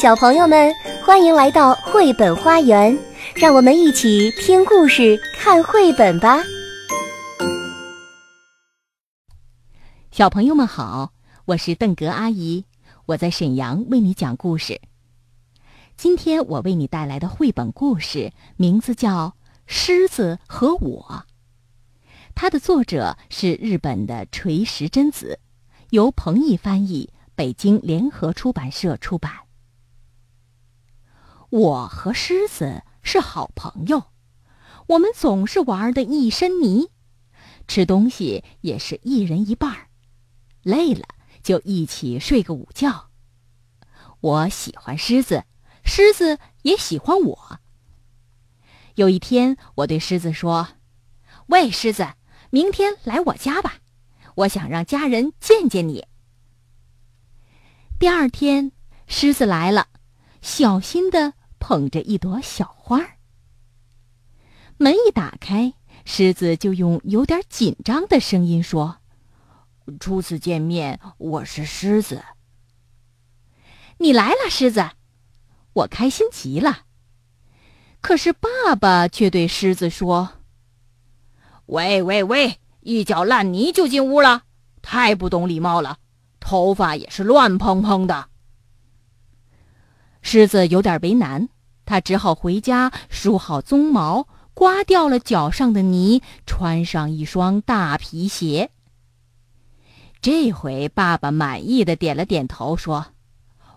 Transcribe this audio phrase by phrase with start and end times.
[0.00, 0.72] 小朋友们，
[1.04, 2.96] 欢迎来到绘本花园，
[3.34, 6.38] 让我们一起听故事、看绘本吧。
[10.12, 11.12] 小朋友们好，
[11.46, 12.64] 我是邓格阿姨，
[13.06, 14.80] 我在沈阳为你讲故事。
[15.96, 19.26] 今天我为你带来的绘本故事名字叫
[19.66, 21.24] 《狮子和我》，
[22.36, 25.40] 它的作者是日本的垂石真子，
[25.90, 29.47] 由彭毅翻译，北京联合出版社出版。
[31.50, 34.04] 我和狮子是好朋友，
[34.86, 36.90] 我们总是玩的一身泥，
[37.66, 39.88] 吃东西也是一人一半儿，
[40.62, 41.06] 累了
[41.42, 43.08] 就一起睡个午觉。
[44.20, 45.44] 我喜欢狮子，
[45.84, 47.60] 狮子也喜欢我。
[48.96, 50.68] 有一天，我对狮子说
[51.48, 52.08] ：“喂，狮子，
[52.50, 53.76] 明天来我家吧，
[54.34, 56.04] 我想让家人见见你。”
[57.98, 58.72] 第二天，
[59.06, 59.86] 狮子来了，
[60.42, 61.37] 小心的。
[61.58, 63.18] 捧着一朵小花儿，
[64.76, 68.98] 门一打开，狮子就用有点紧张的声音说
[70.00, 72.22] ：“初次见面，我是狮子。”
[73.98, 74.90] 你来了，狮子，
[75.72, 76.84] 我开心极了。
[78.00, 80.34] 可是爸爸却对狮子说
[81.66, 84.44] ：“喂喂喂，一脚烂泥就进屋了，
[84.80, 85.98] 太不懂礼貌了，
[86.38, 88.28] 头发也是乱蓬蓬的。”
[90.22, 91.48] 狮子有点为难，
[91.84, 98.70] 他只好回家梳好鬃毛，刮掉了脚上的泥，穿上一双大皮鞋。
[100.20, 103.06] 这回爸爸满意的点了点头，说：“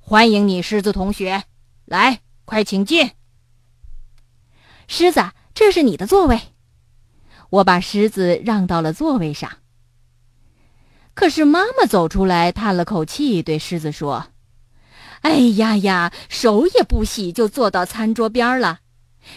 [0.00, 1.44] 欢迎你，狮子同学，
[1.84, 3.12] 来，快请进。”
[4.88, 6.40] 狮子，这是你的座位。
[7.50, 9.50] 我把狮子让到了座位上。
[11.14, 14.26] 可是妈妈走出来，叹了口气，对狮子说。
[15.24, 18.80] 哎呀呀，手也不洗就坐到餐桌边了，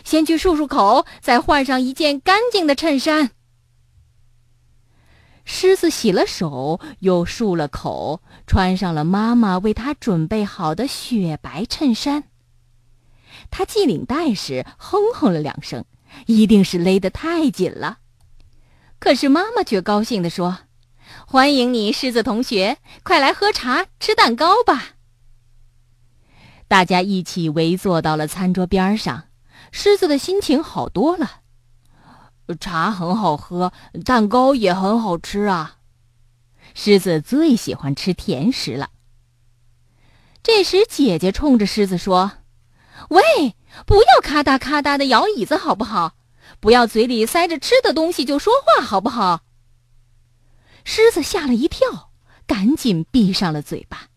[0.03, 3.31] 先去漱漱口，再换上一件干净的衬衫。
[5.45, 12.25] 狮子洗了手，又漱了口，穿上了妈妈为他准备好的雪白衬衫。
[13.49, 15.85] 他系领带时哼哼了两声，
[16.25, 17.99] 一定是勒得太紧了。
[18.99, 20.57] 可是妈妈却高兴地说
[21.25, 24.95] ：“欢迎你，狮子同学，快来喝茶、吃蛋糕吧。”
[26.67, 29.25] 大家一起围坐到了餐桌边上，
[29.71, 31.41] 狮子的心情好多了。
[32.59, 33.73] 茶很好喝，
[34.05, 35.77] 蛋糕也很好吃啊！
[36.73, 38.89] 狮子最喜欢吃甜食了。
[40.43, 42.33] 这时，姐姐冲着狮子说
[43.09, 46.15] ：“喂，不要咔嗒咔嗒的摇椅子，好不好？
[46.59, 49.41] 不要嘴里塞着吃的东西就说话，好不好？”
[50.85, 52.11] 狮子吓了一跳，
[52.45, 54.07] 赶紧闭上了嘴巴。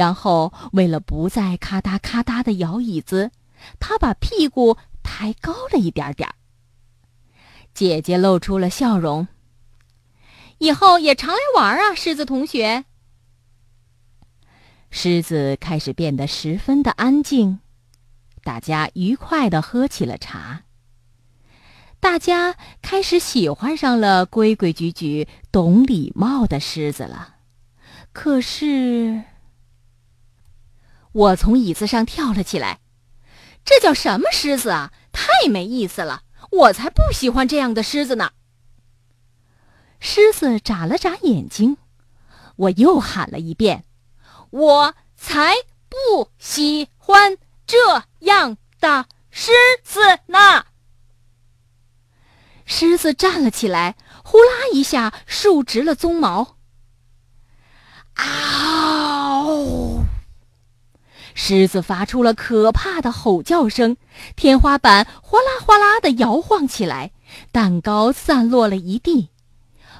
[0.00, 3.32] 然后，为了不再咔嗒咔嗒的摇椅子，
[3.78, 6.26] 他把屁股抬高了一点点。
[7.74, 9.28] 姐姐露出了笑容。
[10.56, 12.86] 以后也常来玩啊，狮子同学。
[14.90, 17.60] 狮子开始变得十分的安静，
[18.42, 20.62] 大家愉快的喝起了茶。
[22.00, 27.34] 大家开始喜欢上了规规矩矩、懂礼貌的狮子了。
[28.14, 29.24] 可是。
[31.12, 32.80] 我从椅子上跳了起来，
[33.64, 34.92] 这叫什么狮子啊？
[35.12, 36.22] 太没意思了！
[36.50, 38.32] 我才不喜欢这样的狮子呢。
[39.98, 41.76] 狮子眨了眨眼睛，
[42.56, 43.84] 我又喊了一遍
[44.50, 45.54] ：“我才
[45.88, 50.66] 不喜欢这样的狮子呢！”
[52.64, 56.56] 狮子站了起来，呼啦一下竖直了鬃毛。
[58.14, 58.79] 嗷！
[61.34, 63.96] 狮子发出了可怕的吼叫声，
[64.36, 67.12] 天花板哗啦哗啦的摇晃起来，
[67.52, 69.30] 蛋糕散落了一地，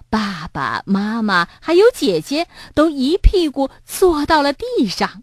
[0.09, 5.23] 爸爸妈妈还有姐姐都一屁股坐到了地上。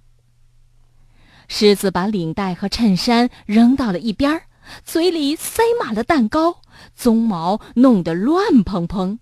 [1.49, 4.43] 狮子把领带和衬衫扔到了一边，
[4.83, 6.61] 嘴里塞满了蛋糕，
[6.97, 9.19] 鬃毛弄得乱蓬蓬，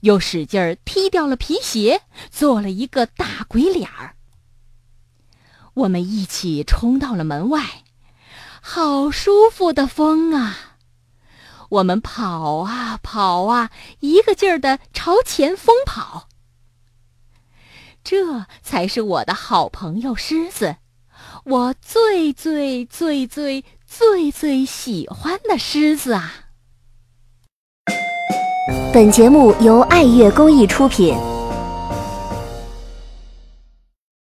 [0.00, 4.14] 又使劲踢掉了皮鞋，做了一个大鬼脸儿。
[5.74, 7.82] 我们一起冲到了门外，
[8.60, 10.76] 好舒服的风啊！
[11.68, 16.28] 我们跑啊跑啊，一个劲儿的朝前疯跑。
[18.04, 20.76] 这才是我的好朋友狮子，
[21.44, 26.34] 我最最最最最最喜欢的狮子啊！
[28.92, 31.33] 本节目由爱乐公益出品。